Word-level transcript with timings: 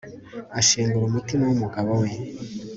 ashengura 0.59 1.05
umutima 1.07 1.43
w'umugabo 1.45 1.91
we 2.01 2.09